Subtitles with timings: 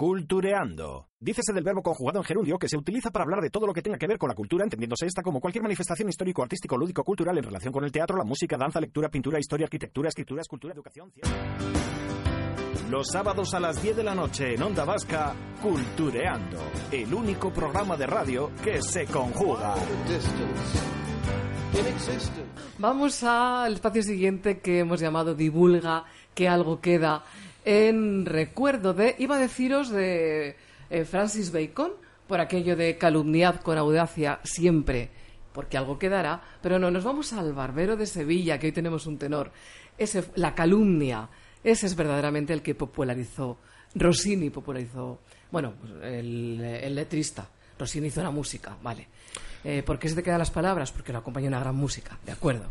[0.00, 1.10] Cultureando.
[1.20, 3.82] Dícese del verbo conjugado en gerundio que se utiliza para hablar de todo lo que
[3.82, 7.36] tenga que ver con la cultura, entendiéndose esta como cualquier manifestación histórico, artístico, lúdico, cultural
[7.36, 11.12] en relación con el teatro, la música, danza, lectura, pintura, historia, arquitectura, escritura, escultura, educación,
[11.12, 11.36] ciencia.
[12.88, 17.94] Los sábados a las 10 de la noche en Onda Vasca, Cultureando, el único programa
[17.98, 19.74] de radio que se conjuga.
[22.78, 27.22] Vamos al espacio siguiente que hemos llamado Divulga, que algo queda
[27.64, 30.56] en recuerdo de, iba a deciros de
[30.90, 31.92] eh, Francis Bacon,
[32.26, 35.10] por aquello de calumniad con audacia siempre,
[35.52, 39.18] porque algo quedará, pero no, nos vamos al Barbero de Sevilla, que hoy tenemos un
[39.18, 39.50] tenor.
[39.98, 41.28] Ese, la calumnia,
[41.64, 43.58] ese es verdaderamente el que popularizó,
[43.94, 49.08] Rossini popularizó, bueno, pues, el, el letrista, Rossini hizo la música, vale.
[49.64, 50.92] Eh, ¿Por qué se te quedan las palabras?
[50.92, 52.70] Porque lo acompaña una gran música, de acuerdo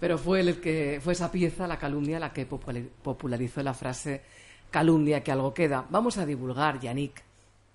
[0.00, 4.22] pero fue el que fue esa pieza, la calumnia, la que popularizó la frase
[4.70, 5.86] calumnia que algo queda.
[5.88, 7.22] Vamos a divulgar, Yannick.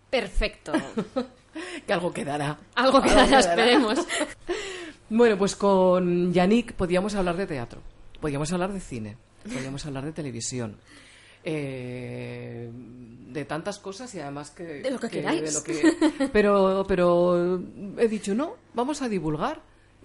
[0.09, 0.73] Perfecto.
[1.87, 2.57] que algo quedará.
[2.75, 3.99] Algo quedará, esperemos.
[5.09, 7.81] bueno, pues con Yannick podíamos hablar de teatro,
[8.19, 10.77] podíamos hablar de cine, podíamos hablar de televisión.
[11.41, 15.63] Eh, de tantas cosas y además que de lo que, queráis
[16.33, 17.63] pero pero
[17.97, 19.61] he dicho no vamos a divulgar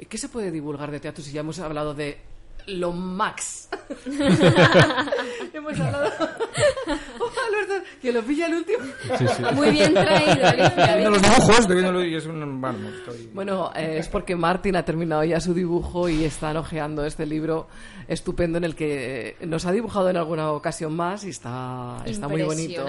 [0.09, 2.19] ¿Qué se puede divulgar de teatro si ya hemos hablado de
[2.67, 3.69] lo max?
[5.53, 6.11] hemos hablado.
[7.19, 8.85] Oh, Alberto, que lo pilla el último.
[9.55, 11.09] Muy bien traído, Alicia.
[11.09, 12.61] los dibujos, estoy viéndolo y es un.
[12.61, 12.79] Bueno,
[13.33, 17.67] bueno eh, es porque Martín ha terminado ya su dibujo y está ojeando este libro
[18.07, 22.43] estupendo en el que nos ha dibujado en alguna ocasión más y está, está muy
[22.43, 22.85] bonito.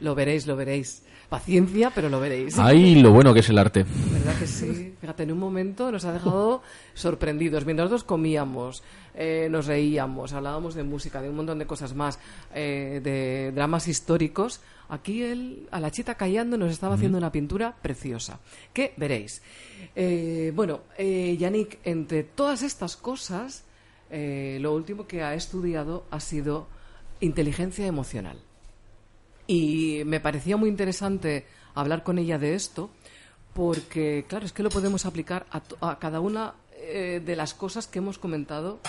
[0.00, 1.02] Lo veréis, lo veréis
[1.32, 2.58] paciencia, pero lo veréis.
[2.58, 3.86] Ahí lo bueno que es el arte.
[4.12, 4.94] ¿Verdad que sí?
[5.00, 6.62] Fíjate, en un momento nos ha dejado
[6.92, 7.64] sorprendidos.
[7.64, 8.82] Mientras nosotros comíamos,
[9.14, 12.18] eh, nos reíamos, hablábamos de música, de un montón de cosas más,
[12.54, 14.60] eh, de dramas históricos.
[14.90, 18.38] Aquí él, a la chita callando, nos estaba haciendo una pintura preciosa.
[18.74, 19.40] Que veréis.
[19.96, 23.64] Eh, bueno, Yannick, entre todas estas cosas,
[24.10, 26.68] lo último que ha estudiado ha sido
[27.20, 28.36] inteligencia emocional.
[29.46, 32.90] Y me parecía muy interesante hablar con ella de esto,
[33.54, 37.98] porque, claro, es que lo podemos aplicar a, cada una eh, de las cosas que
[37.98, 38.80] hemos comentado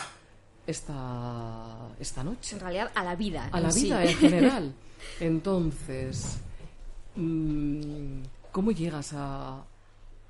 [0.67, 2.55] esta, esta noche.
[2.55, 3.49] En realidad, a la vida.
[3.51, 4.73] A la vida en general.
[5.19, 6.37] Entonces,
[7.15, 8.21] mm,
[8.51, 9.63] ¿cómo llegas a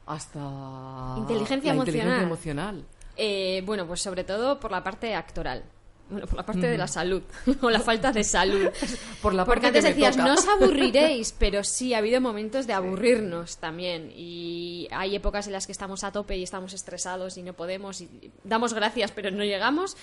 [0.05, 2.85] hasta inteligencia emocional?
[3.15, 5.63] Eh, bueno, pues sobre todo por la parte actoral.
[6.09, 7.23] Bueno, por la parte de la salud,
[7.61, 8.69] o la falta de salud.
[9.21, 13.57] por la Porque antes decías, no os aburriréis, pero sí, ha habido momentos de aburrirnos
[13.57, 14.11] también.
[14.15, 18.01] Y hay épocas en las que estamos a tope y estamos estresados y no podemos,
[18.01, 19.95] y damos gracias, pero no llegamos.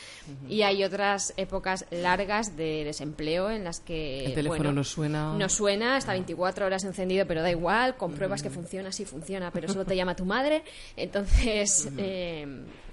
[0.49, 4.25] Y hay otras épocas largas de desempleo en las que...
[4.25, 5.35] El teléfono no suena.
[5.37, 9.69] No suena, está 24 horas encendido, pero da igual, compruebas que funciona, sí funciona, pero
[9.69, 10.63] solo te llama tu madre.
[10.97, 12.47] Entonces, eh,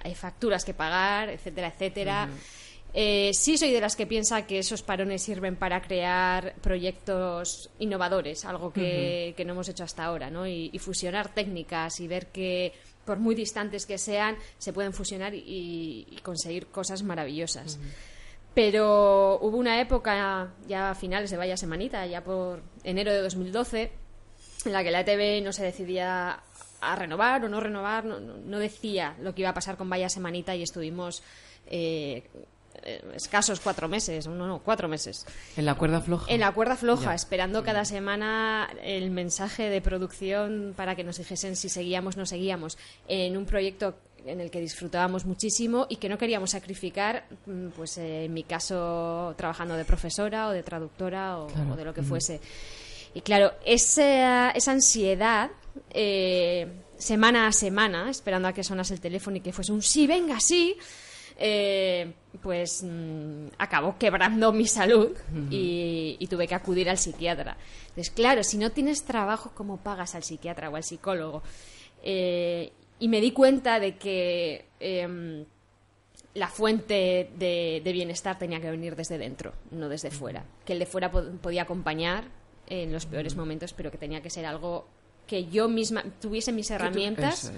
[0.04, 2.30] hay facturas que pagar, etcétera, etcétera.
[2.94, 8.46] Eh, sí soy de las que piensa que esos parones sirven para crear proyectos innovadores,
[8.46, 10.48] algo que, no hemos hecho hasta ahora, ¿no?
[10.48, 12.74] Y, fusionar técnicas y ver que,
[13.06, 17.80] por muy distantes que sean, se pueden fusionar y, conseguir cosas maravillosas.
[18.54, 23.92] Pero hubo una época, ya a finales de Vaya Semanita, ya por enero de 2012,
[24.66, 26.42] en la que la ETV no se decidía
[26.82, 30.56] a renovar o no renovar, no, decía lo que iba a pasar con Vaya Semanita
[30.56, 31.22] y estuvimos
[31.68, 32.46] eh, eh,
[33.14, 35.26] escasos cuatro meses, no, no, cuatro meses.
[35.56, 36.26] ¿En la cuerda floja?
[36.32, 41.56] En la cuerda floja, esperando cada semana el mensaje de producción para que nos dijesen
[41.56, 43.96] si seguíamos o no seguíamos en un proyecto
[44.26, 48.44] en el que disfrutábamos muchísimo y que no queríamos sacrificar, mm, pues eh, en mi
[48.44, 52.42] caso trabajando de profesora o de traductora o, de lo que fuese.
[53.14, 55.50] Y claro, esa, esa ansiedad,
[55.92, 56.68] eh,
[56.98, 60.40] semana a semana, esperando a que sonase el teléfono y que fuese un sí, venga,
[60.40, 60.76] sí,
[61.38, 65.16] eh, pues mm, acabó quebrando mi salud
[65.50, 67.58] y, tuve que acudir al psiquiatra.
[67.90, 71.44] Entonces, claro, si no tienes trabajo, ¿cómo pagas al psiquiatra o al psicólogo?
[72.04, 75.46] Eh, y me di cuenta de que em,
[76.34, 80.46] la fuente de, bienestar tenía que venir desde dentro, no desde fuera.
[80.66, 82.26] Que el de fuera podía acompañar,
[82.70, 84.88] en los peores momentos, pero que tenía que ser algo
[85.28, 87.52] que yo misma tuviese mis herramientas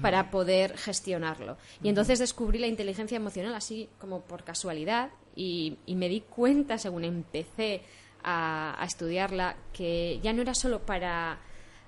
[0.00, 1.58] para poder gestionarlo.
[1.82, 6.78] Y entonces descubrí la inteligencia emocional así como por casualidad y, y me di cuenta,
[6.78, 7.82] según empecé
[8.22, 11.38] a, a estudiarla, que ya no era solo para,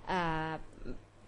[0.08, 0.58] ah,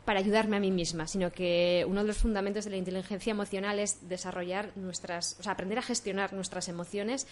[0.04, 3.78] para ayudarme a mí misma, sino que uno de los fundamentos de la inteligencia emocional
[3.78, 7.26] es desarrollar nuestras, o sea, aprender a gestionar nuestras emociones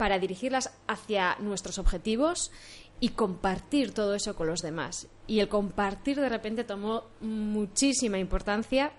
[0.00, 2.50] para dirigirlas hacia nuestros objetivos
[3.00, 5.08] y compartir todo eso con los demás.
[5.26, 8.92] Y el compartir de repente tomó muchísima importancia.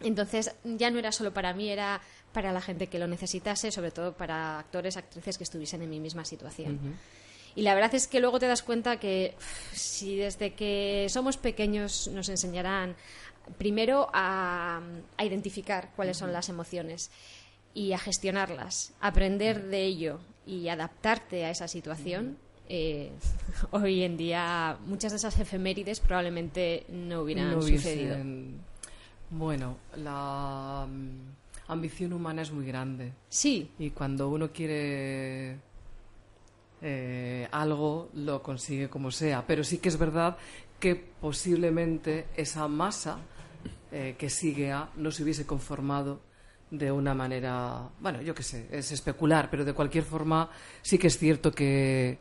[0.00, 2.00] Entonces ya no era solo para mí, era
[2.32, 6.00] para la gente que lo necesitase, sobre todo para actores, actrices que estuviesen en mi
[6.00, 6.98] misma situación.
[7.54, 9.34] Y la verdad es que luego te das cuenta que
[9.72, 12.96] si desde que somos pequeños nos enseñarán
[13.58, 14.80] primero a,
[15.16, 17.10] a identificar cuáles son las emociones
[17.74, 22.38] y a gestionarlas, aprender de ello y adaptarte a esa situación,
[22.72, 23.10] eh,
[23.72, 28.16] hoy en día muchas de esas efemérides probablemente no hubieran No sucedido.
[29.30, 33.12] Bueno, la mm, ambición humana es muy grande.
[33.28, 35.56] Sí, Y cuando uno quiere
[36.80, 39.44] eh, algo, lo consigue como sea.
[39.46, 40.36] Pero sí que es verdad
[40.78, 43.18] que posiblemente esa masa
[43.90, 46.20] eh, que sigue a no se hubiese conformado
[46.70, 50.48] de una manera, bueno, yo qué sé, es especular, pero de cualquier forma
[50.82, 52.18] sí que es cierto que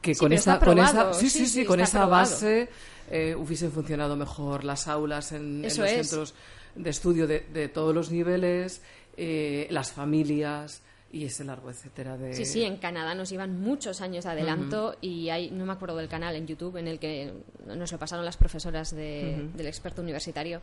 [0.00, 2.68] que Sí, con esa con esa sí Sí, sí con esa base
[3.10, 6.08] eh, hubiesen funcionado mejor las aulas en, los es.
[6.08, 6.34] centros
[6.74, 8.82] de estudio de, de todos los niveles
[9.16, 10.82] eh, las familias
[11.12, 14.94] y ese largo etcétera de Sí, sí, en Canadá nos iban muchos años de adelanto
[15.00, 17.32] y hay, no me acuerdo del canal en YouTube en el que
[17.66, 20.62] nos lo pasaron las profesoras de- del experto universitario,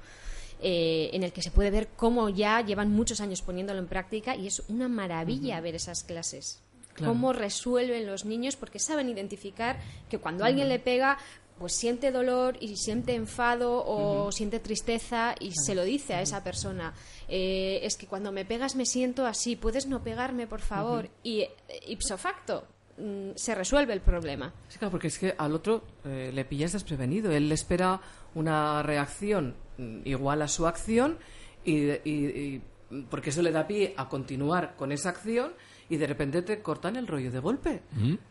[0.62, 4.38] eh, en el que se puede ver cómo ya llevan muchos años poniéndolo en práctica
[4.38, 6.62] y es una maravilla ver esas clases.
[6.98, 7.14] Claro.
[7.14, 9.80] Cómo resuelven los niños porque saben identificar
[10.10, 11.18] que cuando alguien le pega
[11.60, 16.44] pues siente dolor y siente enfado o siente tristeza y se lo dice a esa
[16.44, 16.94] persona.
[17.28, 21.10] Eh, es que cuando me pegas me siento así, puedes no pegarme, por favor.
[21.24, 21.52] Y eh,
[21.88, 22.68] ipso facto
[23.00, 24.54] mm, se resuelve el problema.
[24.70, 27.32] Sí, claro, porque es que al otro eh, le pillas desprevenido.
[27.32, 28.02] Él espera
[28.36, 31.18] una reacción mm, igual a su acción
[31.66, 32.62] y- y-
[33.10, 35.54] porque eso le da pie a continuar con esa acción
[35.89, 37.81] y de repente te cortan el rollo de golpe.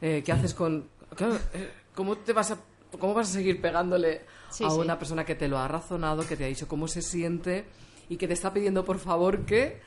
[0.01, 0.89] Eh, ¿Qué haces con...?
[1.15, 2.59] claro, eh, ¿Cómo te vas a...
[2.99, 4.77] ¿Cómo vas a seguir pegándole Sí, a sí.
[4.77, 7.65] una persona que te lo ha razonado, que te ha dicho cómo se siente
[8.09, 9.81] y que te está pidiendo por favor que...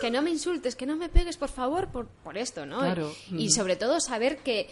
[0.00, 2.78] que no me insultes, que no me pegues, por favor, por, por esto, ¿no?
[2.80, 3.12] Claro.
[3.30, 4.68] Y sobre todo saber que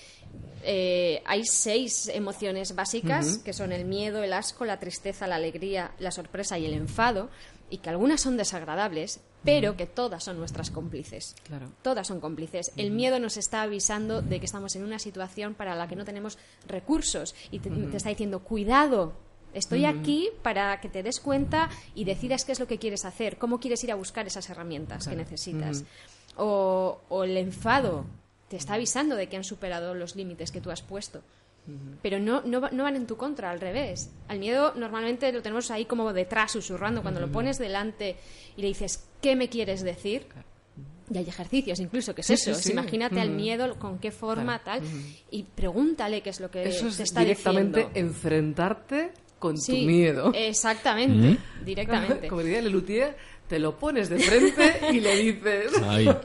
[0.62, 5.92] eh, hay seis emociones básicas, que son el miedo, el asco, la tristeza, la alegría,
[5.98, 7.28] la sorpresa y el enfado,
[7.70, 11.34] y que algunas son desagradables, pero que todas son nuestras cómplices.
[11.44, 11.70] Claro.
[11.82, 12.72] Todas son cómplices.
[12.76, 16.04] El miedo nos está avisando de que estamos en una situación para la que no
[16.04, 19.12] tenemos recursos y te, te está diciendo, cuidado,
[19.52, 23.36] estoy aquí para que te des cuenta y decidas qué es lo que quieres hacer,
[23.36, 25.84] cómo quieres ir a buscar esas herramientas que necesitas.
[26.36, 28.06] o, o el enfado
[28.48, 31.22] te está avisando de que han superado los límites que tú has puesto.
[32.02, 34.10] Pero no, no, no van en tu contra, al revés.
[34.28, 37.00] Al miedo normalmente lo tenemos ahí como detrás, susurrando.
[37.00, 38.16] Cuando lo pones delante
[38.54, 40.26] y le dices, ¿qué me quieres decir?
[41.12, 42.44] Y hay ejercicios incluso, que es Sí, eso.
[42.44, 42.72] sí, es sí.
[42.72, 43.36] imagínate al Ujú.
[43.36, 44.80] miedo, con qué forma, tal,
[45.30, 48.08] y pregúntale qué es lo que Eso te es está directamente diciendo.
[48.10, 50.32] enfrentarte con Sí, tu miedo.
[50.34, 52.28] Exactamente, directamente.
[52.28, 53.16] Como diría Lelutier,
[53.48, 55.72] te lo pones de frente y le dices...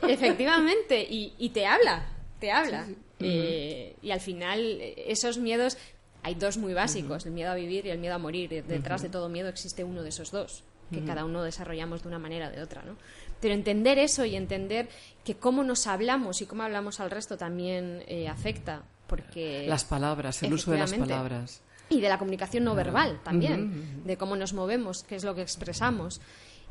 [0.08, 2.06] Efectivamente, y, y te habla,
[2.40, 2.88] te habla.
[3.20, 5.78] Eh, y al final, esos miedos,
[6.24, 8.52] hay dos muy básicos, el miedo a vivir y el miedo a morir.
[8.54, 12.08] Y Detrás de todo miedo existe uno de esos dos, que cada uno desarrollamos de
[12.08, 12.96] una manera o de otra, ¿no?
[13.42, 14.90] Pero entender eso y entender
[15.24, 19.66] que cómo nos hablamos y cómo hablamos al resto también eh, afecta, porque...
[19.68, 21.62] Las palabras, el uso de las palabras.
[21.90, 25.42] Y de la comunicación no verbal también, de cómo nos movemos, qué es lo que
[25.42, 26.22] expresamos.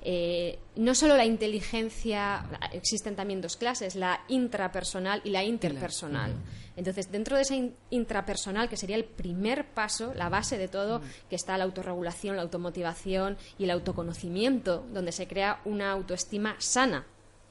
[0.03, 6.33] Eh, no solo la inteligencia, existen también dos clases, la intrapersonal y la interpersonal.
[6.77, 11.01] Entonces, dentro de esa in- intrapersonal, que sería el primer paso, la base de todo,
[11.29, 17.05] que está la autorregulación, la automotivación y el autoconocimiento, donde se crea una autoestima sana,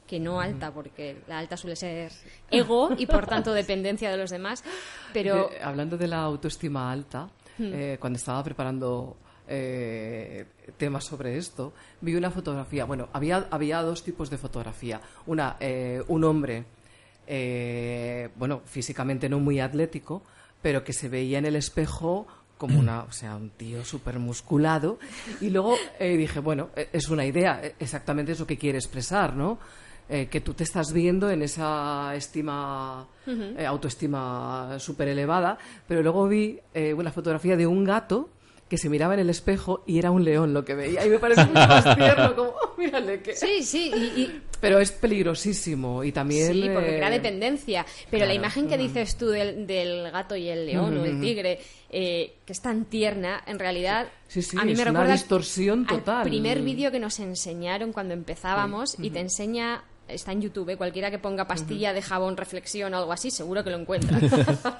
[0.07, 2.13] que no alta, porque la alta suele ser
[2.49, 4.63] ego y por tanto dependencia de los demás,
[5.11, 5.49] pero...
[5.49, 10.45] De- hablando de la autoestima alta, eh, cuando estaba preparando eh,
[10.77, 12.85] temas sobre esto, vi una fotografía.
[12.85, 15.01] Bueno, había, había dos tipos de fotografía.
[15.25, 16.65] Una, eh, un hombre,
[17.25, 20.23] eh, bueno, físicamente no muy atlético,
[20.61, 22.27] pero que se veía en el espejo
[22.57, 24.97] como una, o sea, un tío súper musculado.
[25.41, 28.79] Y luego eh, dije, bueno, eh, es una idea, eh, exactamente es lo que quiere
[28.79, 29.59] expresar, ¿no?
[30.09, 36.27] eh, que tú te estás viendo en esa estima, eh, autoestima súper elevada, pero luego
[36.27, 38.29] vi eh, una fotografía de un gato
[38.69, 41.05] que se miraba en el espejo y era un león lo que veía.
[41.05, 43.35] Y me parece mucho más tierno, como, oh, mírale que...
[43.35, 46.51] Sí, sí, y, y- Pero es peligrosísimo y también...
[46.51, 47.85] sí, porque eh, crea dependencia.
[48.11, 51.59] Pero la imagen que dices tú del, del gato y el león o el tigre,
[51.89, 55.13] eh, que es tan tierna, en realidad Sí, sí, a mí es me una recuerda
[55.13, 56.17] al- distorsión total.
[56.17, 60.77] Al primer vídeo que nos enseñaron cuando empezábamos y te enseña está en YouTube, ¿eh?
[60.77, 64.19] cualquiera que ponga pastilla de jabón reflexión o algo así, seguro que lo encuentra.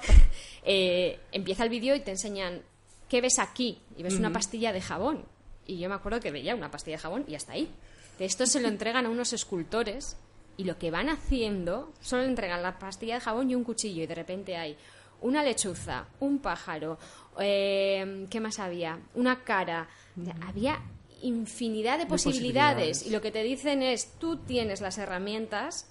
[0.70, 2.60] Eh, empieza el vídeo y te enseñan
[3.08, 5.24] qué ves aquí y ves una pastilla de jabón.
[5.66, 7.70] Y yo me acuerdo que veía una pastilla de jabón y hasta ahí.
[8.18, 10.16] De esto se lo entregan a unos escultores
[10.56, 14.02] y lo que van haciendo solo le entregan la pastilla de jabón y un cuchillo
[14.02, 14.76] y de repente hay
[15.20, 16.98] una lechuza, un pájaro,
[17.40, 18.98] eh, ¿qué más había?
[19.14, 19.88] Una cara.
[20.20, 20.80] O sea, Había
[21.22, 23.06] infinidad de posibilidades, posibilidades.
[23.06, 25.88] y lo que te dicen es tú tienes las herramientas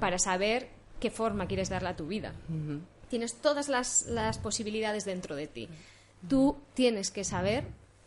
[0.00, 0.68] para saber
[1.00, 2.32] qué forma quieres darle a tu vida.
[3.08, 5.68] Tienes todas las, las posibilidades dentro de ti.
[6.28, 7.64] Tú tienes que saber,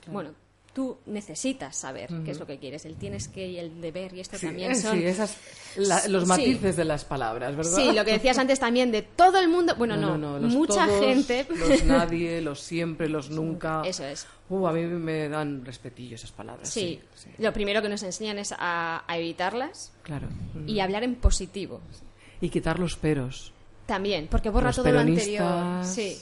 [0.08, 0.32] bueno,
[0.74, 2.86] tú necesitas saber qué es lo que quieres.
[2.86, 4.98] El tienes que y el deber y esto Sí, también eh, son...
[4.98, 5.38] sí, esas,
[5.76, 6.30] la- los Sí.
[6.30, 7.76] matices de las palabras, ¿verdad?
[7.76, 9.76] Sí, lo que decías antes también de todo el mundo.
[9.78, 11.46] Bueno, no, mucha todos, gente.
[11.50, 13.82] Los nadie, los siempre, los nunca.
[13.86, 14.26] Eso es.
[14.50, 16.70] Uh, a mí me dan respetillo esas palabras.
[16.70, 17.00] Sí,
[17.38, 20.28] lo primero que nos enseñan es a, a evitarlas claro.
[20.68, 21.80] y hablar en positivo.
[22.42, 23.54] Y quitar los peros.
[23.86, 25.84] También, porque borra Los todo lo anterior.
[25.86, 26.18] Sí.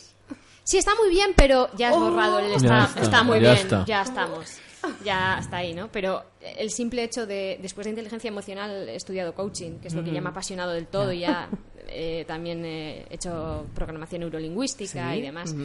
[0.70, 2.00] Sí, está muy bien, pero ya has Oh.
[2.12, 3.86] borrado el Ya está, está, está muy ya bien, está.
[3.86, 4.58] ya estamos.
[5.04, 5.92] Ya está ahí, ¿no?
[5.92, 10.04] Pero el simple hecho de, después de inteligencia emocional, he estudiado coaching, que es lo
[10.04, 11.50] que ya me ha apasionado del todo, y ya
[11.88, 15.56] eh, también he hecho programación neurolingüística Sí, y demás.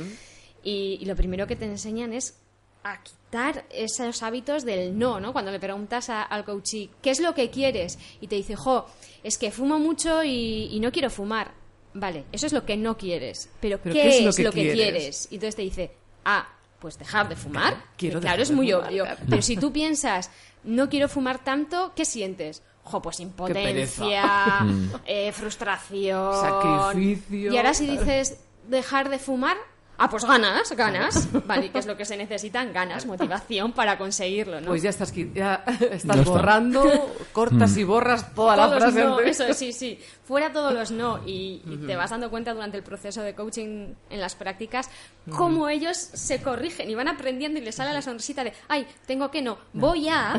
[0.62, 2.40] y, y lo primero que te enseñan es
[2.82, 5.32] a quitar esos hábitos del no, ¿no?
[5.34, 7.98] Cuando le preguntas a- al coachee, ¿qué es lo que quieres?
[8.22, 8.86] Y te dice, jo,
[9.22, 11.52] es que fumo mucho y, y no quiero fumar.
[11.94, 13.48] Vale, eso es lo que no quieres.
[13.60, 14.74] Pero, Pero ¿qué, es, lo, que, quieres?
[14.74, 15.28] quieres?
[15.30, 15.92] Y entonces te dice,
[16.24, 16.46] ah,
[16.80, 17.74] pues dejar de fumar.
[17.74, 19.04] Claro, quiero claro, dejar es de muy fumar, obvio.
[19.04, 19.20] claro.
[19.30, 20.30] Pero si tú piensas,
[20.64, 22.62] no quiero fumar tanto, ¿qué sientes?
[22.82, 24.66] Jo, pues impotencia,
[25.06, 26.34] eh, frustración.
[26.34, 27.52] Sacrificio.
[27.52, 29.56] Y ahora si dices dejar de fumar,
[29.98, 31.28] ah, pues ganas, ganas.
[31.46, 32.72] Vale, ¿qué es lo que se necesitan?
[32.72, 34.68] Ganas, motivación para conseguirlo, ¿no?
[34.68, 36.84] Pues ya estás, ya estás Ya borrando,
[37.32, 39.04] cortas y borras toda la Todos frase.
[39.04, 39.98] no, eso sí, sí.
[40.24, 41.20] Fuera todos los no.
[41.26, 44.88] Y, y te vas dando cuenta durante el proceso de coaching en las prácticas
[45.30, 49.30] cómo ellos se corrigen y van aprendiendo y les sale la sonrisita de, ay, tengo
[49.30, 50.34] que no, voy a.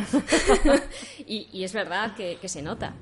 [1.25, 2.93] y, y es verdad que, que se nota.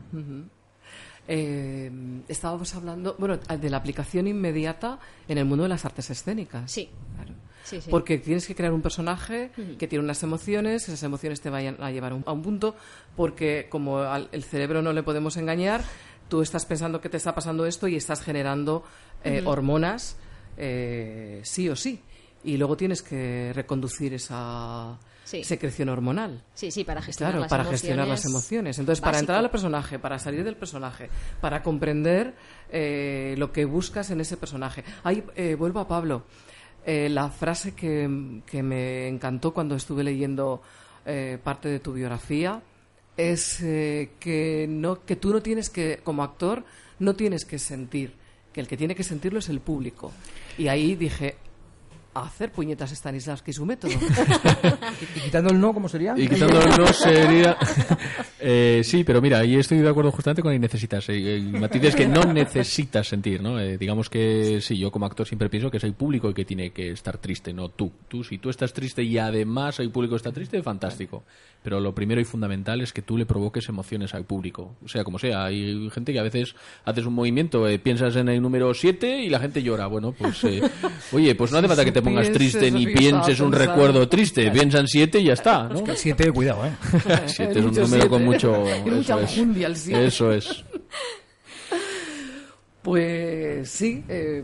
[1.27, 1.91] Eh,
[2.27, 6.71] estábamos hablando, bueno, de la aplicación inmediata en el mundo de las artes escénicas.
[6.71, 6.89] Sí.
[7.15, 7.33] Claro.
[7.63, 7.89] Sí, sí.
[7.89, 11.91] Porque tienes que crear un personaje que tiene unas emociones, esas emociones te vayan a
[11.91, 12.75] llevar a un, a un punto,
[13.15, 15.81] porque como al el cerebro no le podemos engañar,
[16.27, 18.83] tú estás pensando que te está pasando esto y estás generando
[19.23, 20.17] eh, hormonas
[20.57, 22.01] eh, sí o sí.
[22.43, 25.43] Y luego tienes que reconducir esa Sí.
[25.43, 26.43] secreción hormonal.
[26.53, 27.81] Sí, sí, para gestionar Claro, las para emociones.
[27.81, 28.79] gestionar las emociones.
[28.79, 31.09] Entonces, para entrar al personaje, para salir del personaje,
[31.41, 32.33] para comprender
[32.71, 34.83] eh, lo que buscas en ese personaje.
[35.03, 36.23] Ahí eh, vuelvo a Pablo.
[36.85, 40.61] Eh, la frase que, que me encantó cuando estuve leyendo
[41.05, 42.61] eh, parte de tu biografía
[43.15, 46.65] es eh, que, no, que tú no tienes que, como actor,
[46.99, 48.13] no tienes que sentir,
[48.51, 50.11] que el que tiene que sentirlo es el público.
[50.57, 51.37] Y ahí dije,
[52.21, 53.93] hacer puñetas Stanislavski su método.
[55.17, 56.13] Y quitando el no, ¿cómo sería?
[56.15, 57.57] Y quitando el no sería...
[58.45, 61.07] Eh, sí, pero mira, ahí estoy de acuerdo justamente con el necesitas.
[61.07, 63.57] eh, El matiz es que no necesitas sentir, ¿no?
[63.57, 66.43] Eh, digamos que sí, yo como actor siempre pienso que es el público el que
[66.43, 67.89] tiene que estar triste, no tú.
[68.09, 71.23] Tú, si tú estás triste y además el público está triste, fantástico.
[71.63, 74.75] Pero lo primero y fundamental es que tú le provoques emociones al público.
[74.83, 78.27] O sea, como sea, hay gente que a veces haces un movimiento, eh, piensas en
[78.27, 79.87] el número 7 y la gente llora.
[79.87, 80.61] Bueno, pues, eh,
[81.13, 84.51] oye, pues no hace falta que te pongas triste ni pienses un recuerdo triste.
[84.51, 85.81] Piensa en 7 y ya está, ¿no?
[85.81, 86.73] Que el 7, cuidado, ¿eh?
[87.27, 88.51] Siete Hay es un número con mucho.
[88.85, 89.31] Mucha eso es.
[89.37, 90.05] enjundia al siete.
[90.05, 90.63] Eso es.
[92.81, 94.03] Pues sí.
[94.09, 94.43] eh,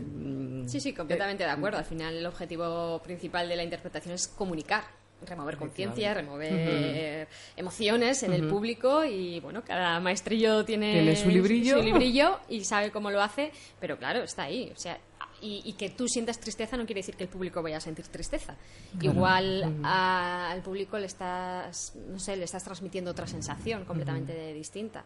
[0.66, 1.78] Sí, sí, completamente de acuerdo.
[1.78, 4.84] Al final el objetivo principal de la interpretación es comunicar,
[5.26, 11.78] remover conciencia, remover emociones en el público y bueno, cada maestrillo tiene, Tiene su librillo.
[11.78, 14.70] su librillo y sabe cómo lo hace, pero claro, está ahí.
[14.74, 14.98] O sea,
[15.40, 18.06] y, y que tú sientas tristeza no quiere decir que el público vaya a sentir
[18.08, 18.56] tristeza.
[19.00, 25.04] Igual a- al público le estás, no sé, le estás transmitiendo otra sensación completamente distinta.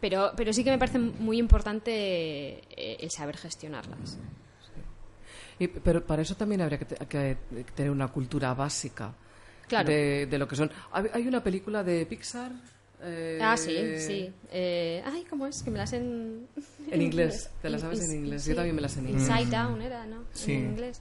[0.00, 1.90] Pero, pero sí que me parece muy importante
[2.70, 4.18] eh, el saber gestionarlas.
[5.58, 7.36] y- pero para eso también habría que, te- que
[7.74, 9.14] tener una cultura básica
[9.68, 9.88] Claro.
[9.88, 10.70] de, de lo que son.
[10.92, 12.52] Hay una película de Pixar
[13.02, 14.32] Eh, Ah, sí, sí.
[14.50, 15.62] Eh, ay, ¿cómo es?
[15.62, 16.46] Que me las en...
[16.90, 18.44] En inglés, te las sabes en inglés.
[18.46, 19.28] Yo también me las en inglés.
[19.28, 20.24] Inside Down era, ¿no?
[20.32, 20.52] Sí.
[20.54, 21.00] En inglés.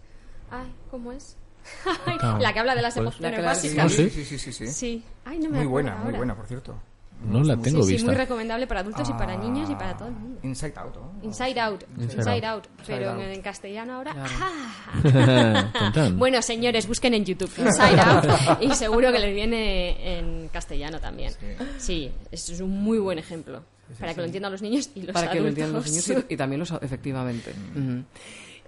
[0.52, 1.38] Ay, ¿cómo es?
[1.86, 3.92] Ah, la que habla de las emociones Sí, básicas.
[3.92, 4.10] sí.
[4.10, 4.68] sí, sí, sí, sí.
[4.68, 5.04] Sí.
[5.26, 6.18] Ay, no me Muy buena, muy ahora.
[6.18, 6.76] buena, por cierto.
[7.24, 8.02] No la tengo sí, vista.
[8.02, 9.38] Sí, muy recomendable para adultos y para Ah.
[9.38, 10.40] niños y para todo el mundo.
[10.44, 10.96] Inside Out.
[10.96, 11.12] ¿no?
[11.24, 12.66] Inside Out, Inside Inside, Out.
[12.68, 13.22] Out, pero Out.
[13.22, 14.12] en, en castellano ahora.
[14.14, 14.30] Claro.
[14.42, 16.12] ¡ah!
[16.16, 21.34] Bueno, señores, busquen en YouTube Inside Out y seguro que les viene en castellano también.
[21.78, 23.64] Sí, es es un muy buen ejemplo
[24.00, 25.64] para que lo entiendan los niños y los Para que lo adultos.
[25.64, 27.52] entiendan los niños y, y también los efectivamente.
[27.76, 28.04] Ujú.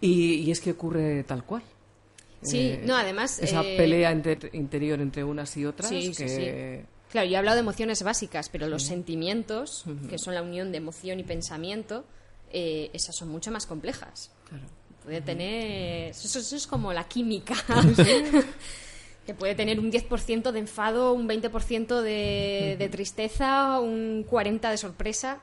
[0.02, 1.62] y, y es que ocurre tal cual.
[2.42, 3.40] Sí, Eh, no, además.
[3.42, 6.86] Esa eh, pelea entre- interior entre unas y otras Sí, sí, que...
[7.18, 10.78] Claro, yo he hablado de emociones básicas, pero los sentimientos, que son la unión de
[10.78, 12.06] emoción y pensamiento,
[12.52, 14.30] eh, esas son mucho más complejas.
[14.48, 14.66] Claro.
[15.04, 16.12] Puede tener.
[16.12, 17.56] Eso, eso es como la química.
[19.26, 24.78] que puede tener un 10% de enfado, un 20% de, de tristeza, un 40% de
[24.78, 25.42] sorpresa.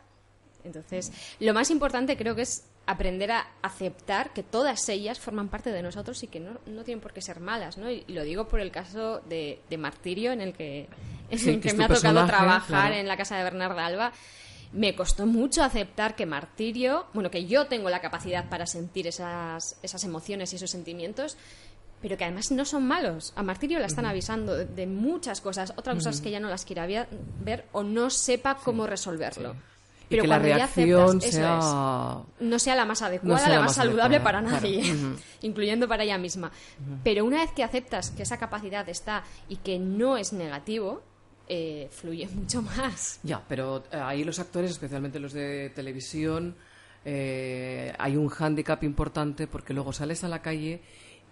[0.63, 5.73] Entonces, lo más importante creo que es aprender a aceptar que todas ellas forman parte
[5.73, 7.91] de nosotros y que no, no tienen por qué ser malas, ¿no?
[7.91, 10.89] Y, y lo digo por el caso de, de Martirio, en el que,
[11.31, 12.95] en Sí, el que me ha tocado trabajar claro.
[12.95, 14.13] en la casa de Bernarda Alba.
[14.73, 19.77] Me costó mucho aceptar que Martirio, bueno, que yo tengo la capacidad para sentir esas,
[19.83, 21.37] esas emociones y esos sentimientos,
[22.03, 23.33] pero que además no son malos.
[23.37, 25.73] A Martirio la están avisando de, de muchas cosas.
[25.77, 29.55] Otra cosa es que ya no las quiera ver o no sepa cómo resolverlo.
[30.09, 32.19] Pero que la reacción aceptas, sea...
[32.39, 34.57] es, no sea la más adecuada, No la, la más más saludable adecuada, para claro.
[34.63, 36.53] nadie, incluyendo para ella misma.
[37.03, 41.03] Pero una vez que aceptas que esa capacidad está y que no es negativo,
[41.49, 43.21] eh, fluye mucho más.
[43.23, 46.57] Ya, pero eh, ahí los actores, especialmente los de televisión,
[47.05, 50.81] eh, hay un hándicap importante porque luego sales a la calle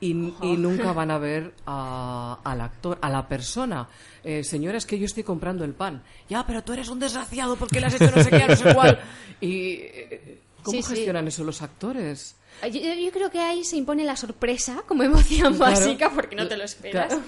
[0.03, 0.11] y,
[0.43, 3.89] y nunca van a ver a- al actor, a la persona.
[4.25, 6.03] Eh, señora, es que yo estoy comprando el pan.
[6.29, 8.75] Ya, pero tú eres un desgraciado porque le has hecho no sé qué, no sé
[8.75, 9.01] cuál.
[9.41, 10.95] Y, eh, ¿Cómo Sí, sí.
[10.95, 12.37] gestionan eso los actores?
[12.63, 15.73] Yo, yo creo que ahí se impone la sorpresa como emoción Claro.
[15.73, 17.07] básica porque no te lo esperas.
[17.09, 17.23] Claro.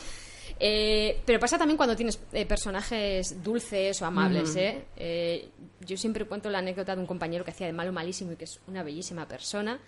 [0.60, 4.54] Eh, pero pasa también cuando tienes eh, personajes dulces o amables.
[4.54, 4.84] ¿eh?
[4.96, 5.48] Eh,
[5.80, 8.44] yo siempre cuento la anécdota de un compañero que hacía de malo malísimo y que
[8.44, 9.80] es una bellísima persona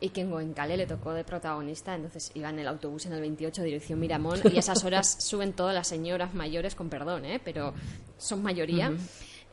[0.00, 3.20] y que en Goenkale le tocó de protagonista, entonces iba en el autobús en el
[3.20, 7.40] 28 dirección Miramón y a esas horas suben todas las señoras mayores, con perdón, ¿eh?
[7.44, 7.74] pero
[8.18, 8.92] son mayoría,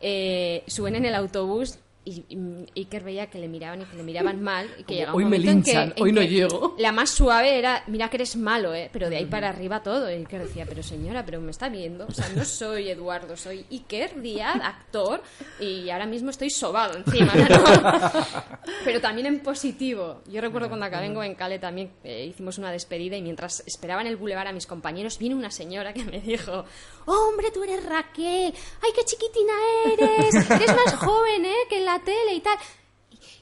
[0.02, 1.80] eh, suben en el autobús
[2.10, 5.14] y, y Iker veía que le miraban y que le miraban mal y que llegaba
[5.16, 6.76] un hoy me momento en que- linchan, en hoy no llego.
[6.80, 8.90] La más suave era, mira que eres malo, ¿eh?
[8.94, 10.10] pero de ahí para arriba todo.
[10.10, 13.66] Y Iker decía, pero señora, pero me está viendo, o sea, no soy Eduardo, soy
[13.72, 15.22] Iker Díaz, actor,
[15.60, 17.48] y ahora mismo estoy sobado encima, ¿no?
[18.86, 20.22] pero también en positivo.
[20.28, 24.08] Yo recuerdo cuando acabé en Goenkale también eh, hicimos una despedida y mientras esperaba en
[24.08, 26.66] el bulevar a mis compañeros, vino una señora que me dijo,
[27.06, 29.54] hombre, tú eres Raquel, ay, qué chiquitina
[29.94, 31.56] eres, eres más joven, ¿eh?
[31.70, 32.58] Que en la tele y tal.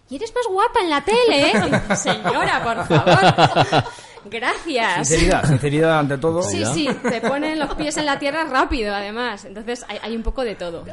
[0.09, 1.95] Y eres más guapa en la tele, ¿eh?
[1.95, 3.83] Señora, por favor.
[4.25, 5.07] Gracias.
[5.07, 6.41] Sinceridad, sinceridad ante todo.
[6.43, 9.45] Sí, sí, te ponen los pies en la tierra rápido, además.
[9.45, 10.83] Entonces hay, hay un poco de todo.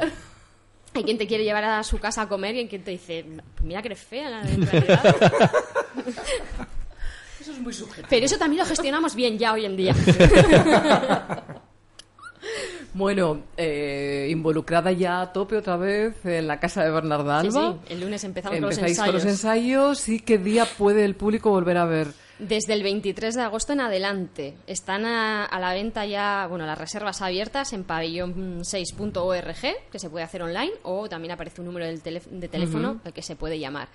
[0.94, 3.24] Hay quien te quiere llevar a su casa a comer y hay quien te dice,
[3.62, 5.52] mira que eres fea la- realidad.
[7.40, 8.06] Eso es muy subjetivo.
[8.08, 9.94] Pero eso también lo gestionamos bien ya hoy en día.
[12.94, 17.72] Bueno, eh, involucrada ya a tope otra vez en la casa de Bernarda Alba.
[17.72, 19.24] sí, el lunes empezamos con los con ensayos.
[19.24, 22.08] ensayos y qué día puede el público volver a ver.
[22.38, 24.54] Desde el 23 de agosto en adelante.
[24.66, 29.56] Están a, a la venta ya, bueno, las reservas abiertas en pabellón6.org,
[29.90, 33.36] que se puede hacer online, o también aparece un número de teléfono al que se
[33.36, 33.88] puede llamar.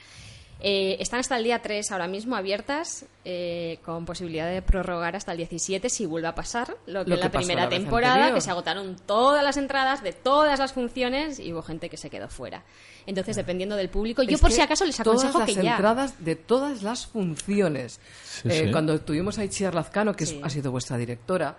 [0.60, 5.32] Eh, están hasta el día 3 ahora mismo abiertas, eh, con posibilidad de prorrogar hasta
[5.32, 8.14] el 17 si vuelve a pasar lo que Lo en que la primera la temporada,
[8.16, 8.36] anterior.
[8.36, 12.10] que se agotaron todas las entradas de todas las funciones y hubo gente que se
[12.10, 12.64] quedó fuera.
[13.06, 15.64] Entonces, dependiendo del público, yo Es por que si acaso les aconsejo todas que las
[15.64, 15.72] ya...
[15.76, 18.00] entradas de todas las funciones.
[18.24, 18.72] Sí, Eh, sí.
[18.72, 20.42] Cuando tuvimos a Itziar Lazcano, que Sí.
[20.44, 21.56] ha sido vuestra directora,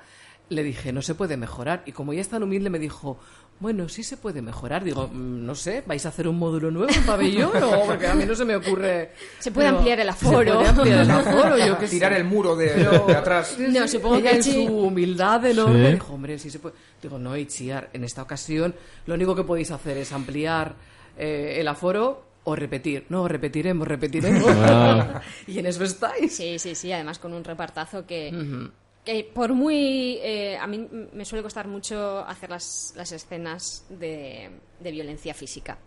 [0.51, 1.83] le dije, no se puede mejorar.
[1.87, 3.19] Y como ella es tan humilde, me dijo,
[3.61, 4.85] bueno, sí se puede mejorar.
[4.85, 7.51] Digo, "Mm, no sé, ¿vais a hacer un módulo nuevo en pabellón?
[7.63, 9.11] o porque a mí no se me ocurre...
[9.41, 10.55] Se puede Pero ampliar el Se aforo.
[10.55, 11.89] puede ampliar el aforo, yo sé.
[11.89, 13.57] Tirar el muro de, Pero- de atrás.
[13.59, 14.67] No, supongo ella que en sí.
[14.67, 15.93] su humildad enorme Sí.
[15.95, 16.77] dijo, hombre, sí se puede.
[17.03, 18.75] Digo, no, Itziar, en esta ocasión
[19.07, 20.77] lo único que podéis hacer es ampliar
[21.19, 23.05] eh, el aforo o repetir.
[23.09, 24.45] No, repetiremos, repetiremos.
[24.49, 25.21] Ah.
[25.47, 26.35] y en eso estáis.
[26.35, 28.31] Sí, sí, sí, además con un repartazo que,
[29.09, 30.19] que por muy...
[30.23, 35.79] eh, a mí me suele costar mucho hacer las, las escenas de, de violencia física.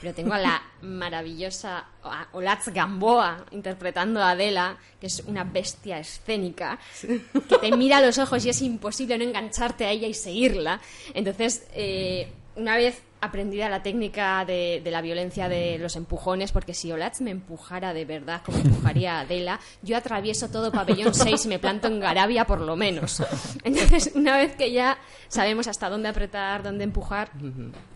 [0.00, 1.84] Pero tengo a la maravillosa
[2.32, 8.18] Olatz Gamboa interpretando a Adela, que es una bestia escénica, que te mira a los
[8.18, 10.80] ojos y es imposible no engancharte a ella y seguirla.
[11.12, 16.74] Entonces, eh, una vez aprendida la técnica de, de la violencia de los empujones, porque
[16.74, 21.44] si Olatz me empujara de verdad, como empujaría a Adela, yo atravieso todo pabellón 6
[21.44, 23.22] y me planto en Garabia por lo menos.
[23.64, 27.30] Entonces, una vez que ya sabemos hasta dónde apretar, dónde empujar,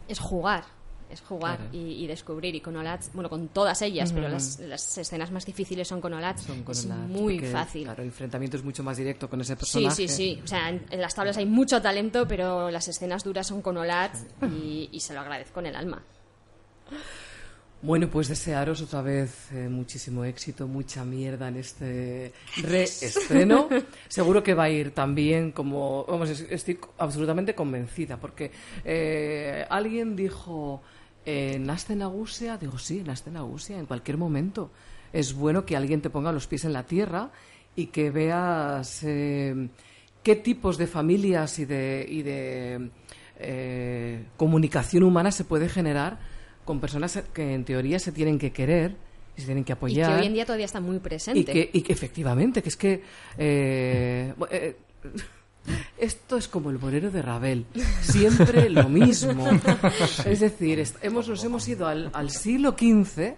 [0.09, 0.64] es jugar.
[1.14, 1.70] Es jugar Claro.
[1.72, 2.55] y, y descubrir.
[2.55, 6.12] Y con Olatz, bueno, con todas ellas, pero las, las escenas más difíciles son con
[6.12, 6.42] Olatz.
[6.42, 7.85] Son con es Olatz, muy porque, fácil.
[7.85, 9.96] Claro, el enfrentamiento es mucho más directo con ese Sí, personaje.
[9.96, 10.40] sí, sí.
[10.42, 13.77] O sea, en, en las tablas hay mucho talento, pero las escenas duras son con
[13.77, 16.03] Olatz y, y se lo agradezco en el alma.
[17.83, 23.68] Bueno, pues desearos otra vez eh, muchísimo éxito, mucha mierda en este reestreno.
[24.09, 28.50] Seguro que va a ir también como, vamos, es- estoy absolutamente convencida, porque
[28.87, 30.81] eh, alguien dijo,
[31.26, 32.56] eh, ¿naste Nagusia?
[32.58, 34.70] Digo, sí, naste Nagusia, en cualquier momento.
[35.12, 37.30] Es bueno que alguien te ponga los pies en la tierra
[37.76, 39.68] y que veas eh,
[40.22, 42.90] qué tipos de familias y de, y de
[43.38, 46.18] eh, comunicación humana se puede generar
[46.64, 48.96] con personas que en teoría se tienen que querer
[49.37, 50.14] y se tienen que Y apoyar.
[50.14, 51.40] que hoy en día todavía está muy presente.
[51.40, 53.02] Y que, y que efectivamente, que es que
[53.37, 54.76] eh, eh,
[55.98, 57.66] esto es como el bolero de Ravel,
[58.03, 59.48] siempre lo mismo.
[60.27, 63.35] Es decir, hemos, nos hemos ido al, al siglo XV,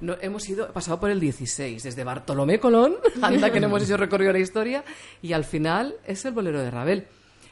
[0.00, 3.96] no, hemos ido, pasado por el XVI, desde Bartolomé Colón, anda que no hemos hecho
[3.96, 4.84] recorrido la historia,
[5.22, 7.06] y al final es el bolero de Ravel.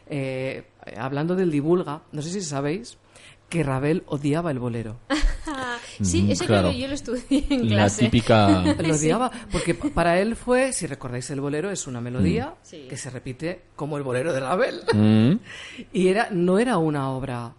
[0.07, 0.65] Eh,
[0.97, 2.99] hablando del divulga, no sé si sabéis
[3.49, 4.99] que Ravel odiaba el bolero.
[6.03, 6.69] sí, Mm, eso claro.
[6.69, 8.05] creo que yo lo estudié en La clase.
[8.05, 8.63] típica...
[8.83, 12.87] Lo odiaba, porque pa- para él fue, si recordáis el bolero, es una melodía Sí.
[12.89, 14.81] que se repite como el bolero de Ravel.
[14.93, 15.33] Mm,
[15.93, 17.55] Y era, no era una obra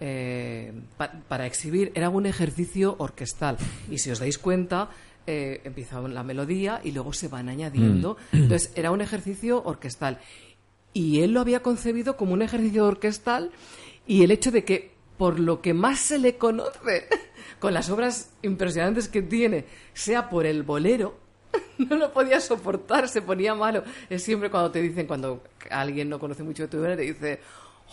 [0.00, 3.56] eh, pa- para exhibir, era un ejercicio orquestal.
[3.90, 4.90] Y si os dais cuenta,
[5.26, 8.16] eh, empieza la melodía y luego se van añadiendo.
[8.32, 10.18] Entonces, era un ejercicio orquestal.
[10.92, 13.50] Y él lo había concebido como un ejercicio orquestal
[14.06, 17.06] y el hecho de que, por lo que más se le conoce
[17.64, 21.16] con las obras impresionantes que tiene, sea por el bolero,
[21.78, 23.82] no lo podía soportar, se ponía malo.
[24.10, 27.40] Es siempre cuando te dicen, cuando alguien no conoce mucho de tu obra, te dice,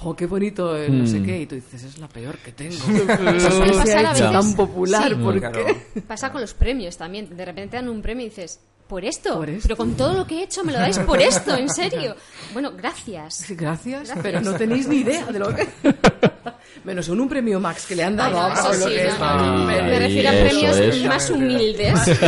[0.04, 0.76] ¡oh, qué bonito!
[0.76, 1.42] el no sé qué!
[1.42, 2.76] Y tú dices, es la peor que tengo.
[2.88, 4.20] Veces.
[4.20, 5.16] tan popular, Sí.
[5.16, 5.66] ¿por Claro.
[5.94, 6.02] qué?
[6.02, 7.36] Pasa con los premios también.
[7.36, 9.38] De repente dan un premio y dices, ¿por esto?
[9.38, 9.64] ¿Por esto?
[9.64, 12.16] Pero con todo lo que he hecho me lo dais por esto, en serio.
[12.54, 13.36] Bueno, gracias.
[13.38, 14.20] Sí, gracias, Gracias.
[14.22, 15.66] pero no tenéis ni idea de lo que...
[16.84, 19.66] Menos en un premio Max que le han dado Ay, no, eso sí, no, no.
[19.66, 21.06] Me, refiero a premios es.
[21.06, 22.00] más humildes.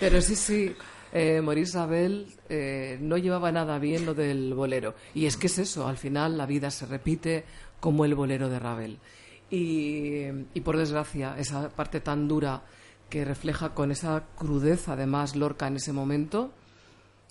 [0.00, 0.74] Pero sí, sí,
[1.12, 4.94] eh, Maurice Ravel eh, no llevaba nada bien lo del bolero.
[5.14, 7.44] Y es que es eso, al final la vida se repite
[7.80, 8.98] como el bolero de Ravel.
[9.50, 12.62] Y, y por desgracia, esa parte tan dura
[13.08, 16.52] que refleja con esa crudeza, además, Lorca en ese momento,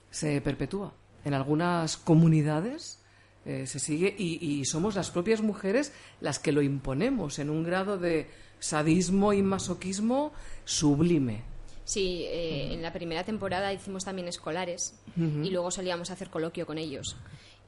[0.09, 0.93] se perpetúa.
[1.25, 2.99] En algunas comunidades
[3.45, 7.63] eh, se sigue y, y somos las propias mujeres las que lo imponemos en un
[7.63, 8.27] grado de
[8.59, 11.43] sadismo y masoquismo sublime.
[11.85, 16.79] Sí, eh, en la primera temporada hicimos también escolares y luego solíamos hacer coloquio con
[16.79, 17.15] ellos.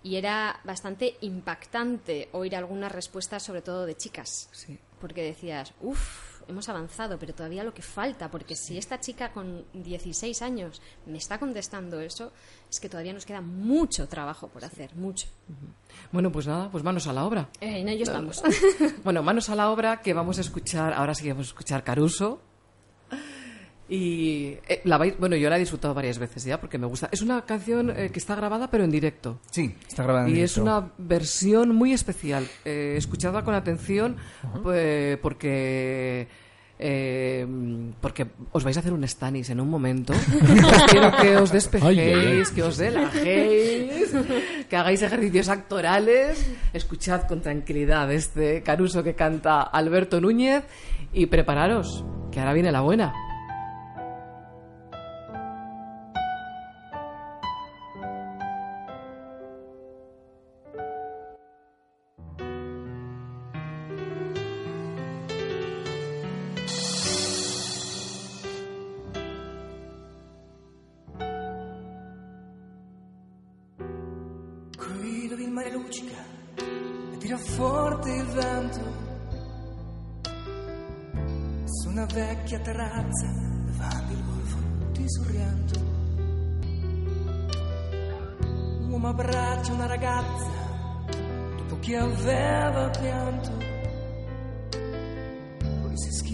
[0.03, 4.49] Y era bastante impactante oír algunas respuestas, sobre todo de chicas.
[4.51, 4.79] Sí.
[4.99, 9.65] Porque decías, uff, hemos avanzado, pero todavía lo que falta, porque si esta chica con
[9.73, 12.31] 16 años me está contestando eso,
[12.69, 15.27] es que todavía nos queda mucho trabajo por hacer, mucho.
[16.11, 17.49] Bueno, pues nada, pues manos a la obra.
[17.61, 18.41] Eh, en ello estamos.
[19.03, 21.83] Bueno, manos a la obra que vamos a escuchar, ahora sí que vamos a escuchar
[21.83, 22.41] Caruso.
[23.89, 27.07] Y eh, la vais- bueno, yo la he disfrutado varias veces ya porque me gusta.
[27.11, 29.39] Es una canción eh, que está grabada pero en directo.
[29.49, 30.61] Sí, está grabada en Y es directo.
[30.63, 32.45] una versión muy especial.
[32.65, 34.17] Eh, escuchadla con atención
[34.61, 36.27] pues, porque
[36.79, 37.47] eh,
[38.01, 40.13] porque os vais a hacer un stanis en un momento.
[40.91, 42.43] Quiero que os despejéis, Ay, ay, ay.
[42.53, 44.11] que os relajéis,
[44.69, 46.45] que hagáis ejercicios actorales.
[46.73, 50.65] Escuchad con tranquilidad este Caruso que canta Alberto Núñez
[51.13, 53.13] y prepararos, que ahora viene la buena.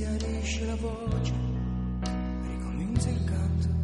[0.03, 1.33] Schiarisce la voce
[2.41, 3.82] ricomincia il canto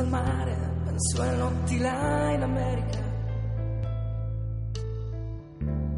[0.00, 2.98] al mare, penso alle notti là in America.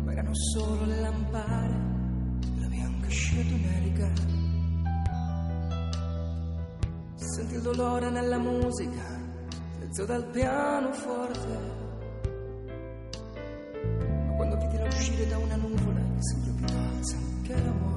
[0.04, 1.76] Ma erano solo le lampade,
[2.60, 4.10] la bianca scia tunelica.
[7.14, 9.20] Senti il dolore nella musica,
[9.78, 11.80] mezzo dal pianoforte.
[14.26, 17.91] Ma quando ti dirà uscire da una nuvola, che sembra più alza che l'amore.